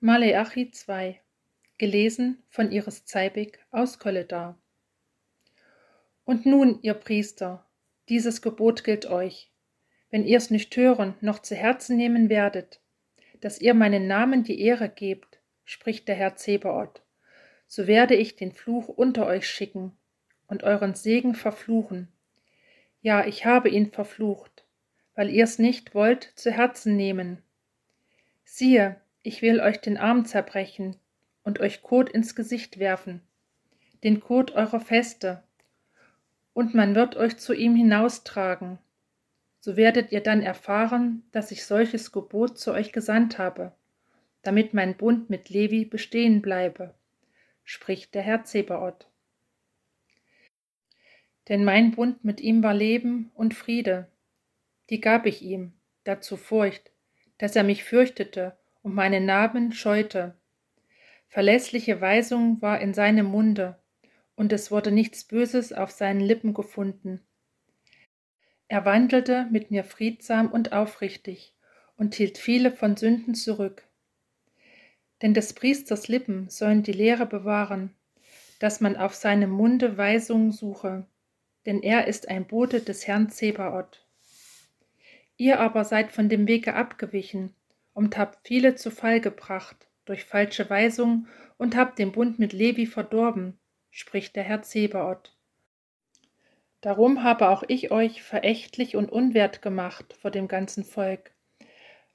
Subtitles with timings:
[0.00, 1.20] Maleachi 2
[1.76, 4.56] Gelesen von Iris Zeibig aus Kolledar
[6.24, 7.66] Und nun, ihr Priester,
[8.08, 9.50] dieses Gebot gilt euch,
[10.10, 12.80] wenn ihr's nicht hören noch zu Herzen nehmen werdet,
[13.40, 17.02] dass ihr meinen Namen die Ehre gebt, spricht der Herr Zebaoth,
[17.66, 19.96] so werde ich den Fluch unter euch schicken
[20.46, 22.06] und euren Segen verfluchen.
[23.00, 24.64] Ja, ich habe ihn verflucht,
[25.16, 27.42] weil ihr's nicht wollt zu Herzen nehmen.
[28.44, 30.96] Siehe, ich will euch den Arm zerbrechen
[31.42, 33.22] und euch Kot ins Gesicht werfen,
[34.04, 35.42] den Kot eurer Feste,
[36.52, 38.78] und man wird euch zu ihm hinaustragen.
[39.60, 43.72] So werdet ihr dann erfahren, dass ich solches Gebot zu euch gesandt habe,
[44.42, 46.94] damit mein Bund mit Levi bestehen bleibe,
[47.64, 49.08] spricht der Herr Zebaoth.
[51.48, 54.08] Denn mein Bund mit ihm war Leben und Friede,
[54.90, 55.72] die gab ich ihm,
[56.04, 56.90] dazu Furcht,
[57.38, 60.34] dass er mich fürchtete und meine Namen scheute.
[61.28, 63.78] Verlässliche Weisung war in seinem Munde,
[64.34, 67.20] und es wurde nichts Böses auf seinen Lippen gefunden.
[68.68, 71.54] Er wandelte mit mir friedsam und aufrichtig
[71.96, 73.82] und hielt viele von Sünden zurück.
[75.22, 77.94] Denn des Priesters Lippen sollen die Lehre bewahren,
[78.60, 81.06] dass man auf seinem Munde Weisung suche,
[81.66, 84.06] denn er ist ein Bote des Herrn Zebaoth.
[85.36, 87.54] Ihr aber seid von dem Wege abgewichen
[87.98, 92.86] und habt viele zu Fall gebracht durch falsche Weisung und habt den Bund mit Levi
[92.86, 93.58] verdorben,
[93.90, 95.36] spricht der Herr Zebaoth.
[96.80, 101.32] Darum habe auch ich euch verächtlich und unwert gemacht vor dem ganzen Volk,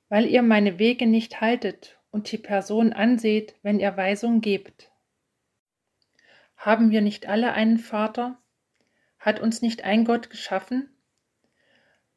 [0.08, 4.90] weil ihr meine Wege nicht haltet und die Person anseht, wenn ihr Weisung gebt.
[6.56, 8.40] Haben wir nicht alle einen Vater?
[9.20, 10.96] Hat uns nicht ein Gott geschaffen?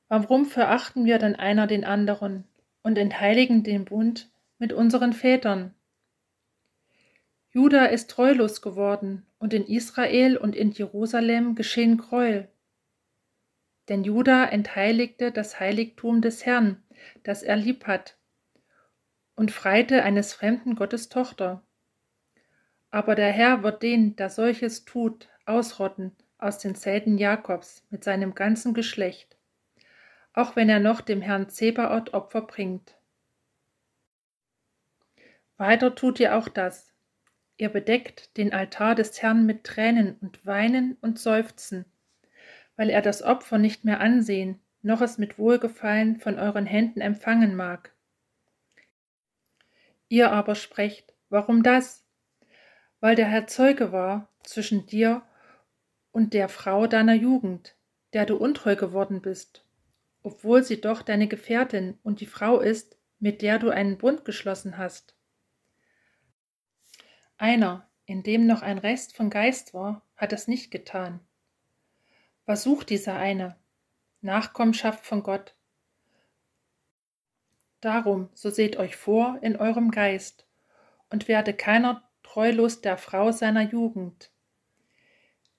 [0.06, 2.46] Warum verachten wir dann einer den anderen
[2.86, 5.74] und entheiligen den Bund mit unseren Vätern.
[7.50, 12.48] Juda ist treulos geworden, und in Israel und in Jerusalem geschehen Gräuel.
[13.88, 16.80] Denn Juda entheiligte das Heiligtum des Herrn,
[17.24, 18.18] das er lieb hat,
[19.34, 21.64] und freite eines fremden Gottes Tochter.
[22.92, 28.36] Aber der Herr wird den, der solches tut, ausrotten aus den Zelten Jakobs mit seinem
[28.36, 29.35] ganzen Geschlecht
[30.36, 32.94] auch wenn er noch dem Herrn Zebaoth Opfer bringt.
[35.56, 36.92] Weiter tut ihr auch das.
[37.56, 41.86] Ihr bedeckt den Altar des Herrn mit Tränen und Weinen und Seufzen,
[42.76, 47.56] weil er das Opfer nicht mehr ansehen, noch es mit Wohlgefallen von euren Händen empfangen
[47.56, 47.94] mag.
[50.10, 52.04] Ihr aber sprecht, warum das?
[53.00, 55.22] Weil der Herr Zeuge war zwischen dir
[56.12, 57.74] und der Frau deiner Jugend,
[58.12, 59.65] der du untreu geworden bist
[60.26, 64.76] obwohl sie doch deine Gefährtin und die Frau ist, mit der du einen Bund geschlossen
[64.76, 65.14] hast.
[67.36, 71.20] Einer, in dem noch ein Rest von Geist war, hat es nicht getan.
[72.44, 73.54] Was sucht dieser eine?
[74.20, 75.54] Nachkommenschaft von Gott.
[77.80, 80.44] Darum, so seht euch vor in eurem Geist
[81.08, 84.32] und werde keiner treulos der Frau seiner Jugend.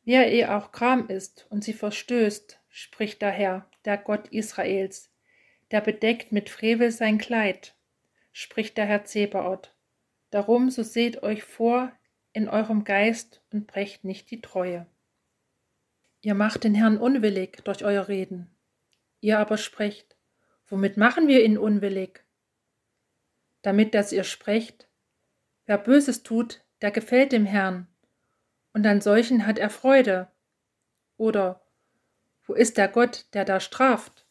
[0.03, 5.09] Wer ihr auch Kram ist und sie verstößt, spricht der Herr, der Gott Israels,
[5.71, 7.75] der bedeckt mit Frevel sein Kleid,
[8.33, 9.73] spricht der Herr Zebaoth.
[10.29, 11.93] Darum so seht euch vor
[12.33, 14.85] in eurem Geist und brecht nicht die Treue.
[16.21, 18.53] Ihr macht den Herrn unwillig durch euer Reden.
[19.21, 20.17] Ihr aber sprecht,
[20.67, 22.25] womit machen wir ihn unwillig?
[23.61, 24.89] Damit, dass ihr sprecht,
[25.65, 27.87] wer Böses tut, der gefällt dem Herrn,
[28.73, 30.29] und an solchen hat er Freude.
[31.15, 31.66] Oder
[32.47, 34.26] wo ist der Gott, der da straft?